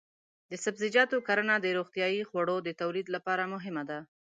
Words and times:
د 0.49 0.51
سبزیجاتو 0.63 1.17
کرنه 1.27 1.55
د 1.59 1.67
روغتیايي 1.77 2.23
خوړو 2.29 2.57
د 2.63 2.69
تولید 2.81 3.07
لپاره 3.15 3.43
مهمه 3.53 3.83
ده. 3.89 3.99